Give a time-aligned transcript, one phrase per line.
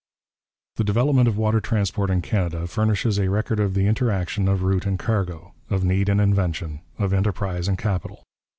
[0.77, 4.87] The development of water transport in Canada furnishes a record of the interaction of route
[4.87, 8.23] and cargo, of need and invention, of enterprise and capital.